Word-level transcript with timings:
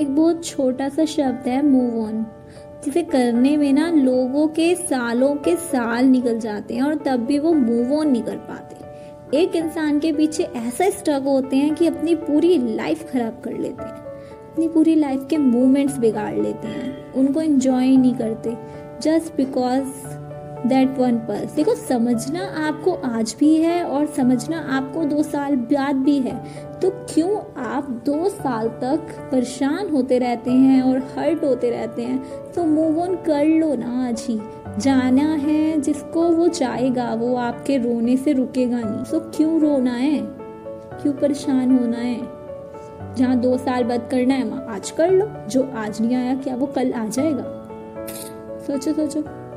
एक 0.00 0.14
बहुत 0.16 0.44
छोटा 0.44 0.88
सा 0.88 1.04
शब्द 1.04 1.48
है 1.48 1.62
मूव 1.66 2.02
ऑन 2.04 2.24
जिसे 2.84 3.02
करने 3.02 3.56
में 3.56 3.72
ना 3.72 3.90
लोगों 3.90 4.46
के 4.48 4.74
सालों 4.74 5.34
के 5.36 5.54
साल 5.56 6.04
निकल 6.04 6.38
जाते 6.38 6.74
हैं 6.74 6.82
और 6.82 6.94
तब 6.96 7.24
भी 7.26 7.38
वो 7.38 7.52
मूव 7.52 7.92
ऑन 7.94 8.10
नहीं 8.10 8.22
कर 8.22 8.36
पाते। 8.36 9.38
एक 9.38 9.56
इंसान 9.56 9.98
के 9.98 10.12
पीछे 10.12 10.42
ऐसा 10.42 10.88
स्ट्रग 10.90 11.24
होते 11.24 11.56
हैं 11.56 11.74
कि 11.74 11.86
अपनी 11.86 12.14
पूरी 12.14 12.56
लाइफ 12.76 13.10
खराब 13.12 13.40
कर 13.44 13.52
लेते 13.52 13.82
हैं, 13.82 13.90
अपनी 14.52 14.68
पूरी 14.68 14.94
लाइफ 14.94 15.26
के 15.30 15.36
मोमेंट्स 15.36 15.98
बिगाड़ 15.98 16.34
लेते 16.34 16.68
हैं, 16.68 17.12
उनको 17.12 17.40
एंजॉय 17.40 17.96
नहीं 17.96 18.14
करते 18.14 18.56
just 19.02 19.36
because 19.36 19.84
that 20.66 20.98
one 20.98 21.16
purse 21.16 21.54
देखो, 21.54 21.74
समझना 21.74 22.68
आपको 22.68 22.92
आज 22.92 23.36
भी 23.38 23.56
है 23.56 23.84
और 23.84 24.06
समझना 24.06 24.58
आपको 24.70 25.04
दो 25.04 25.22
साल 25.22 25.56
बाद 25.56 25.96
भी 25.96 26.18
है। 26.18 26.44
तो 26.82 26.90
क्यों 26.90 27.62
आप 27.62 27.90
दो 27.90 28.28
साल 28.28 28.68
तक 28.68 29.28
परेशान 29.32 29.90
होते 29.90 30.18
रहते 30.18 30.50
हैं 30.50 30.82
और 30.82 30.98
हर्ट 30.98 31.44
होते 31.44 31.70
रहते 31.70 32.02
हैं? 32.02 32.24
तो 32.54 32.64
मूव 32.64 33.00
ऑन 33.00 33.14
कर 33.14 33.44
लो 33.44 33.74
ना 33.74 34.08
आज 34.08 34.24
ही। 34.28 34.40
जाना 34.78 35.22
है, 35.22 35.80
जिसको 35.80 36.22
वो 36.22 36.48
चाहेगा, 36.48 37.14
वो 37.14 37.36
आपके 37.36 37.76
रोने 37.76 38.16
से 38.16 38.32
रुकेगा 38.32 38.80
नहीं। 38.80 39.04
तो 39.04 39.20
क्यों 39.20 39.60
रोना 39.60 39.92
है? 39.92 40.18
क्यों 41.02 41.12
परेशान 41.12 41.78
होना 41.78 41.98
है? 41.98 42.20
जहाँ 43.14 43.36
दो 43.36 43.56
साल 43.56 43.84
बाद 43.84 44.08
करना 44.10 44.34
है, 44.34 44.44
वहाँ 44.44 44.66
आज 44.68 44.90
कर 44.90 45.10
लो। 45.10 45.48
जो 45.48 45.70
आज 45.76 46.02
नहीं 46.02 46.16
आया, 46.16 46.34
क्या 46.34 46.56
वो 46.56 46.66
कल 46.66 46.92
आ 46.92 47.06
जाएगा? 47.06 47.68
सोचो 48.66 48.92
सोचो। 48.92 49.47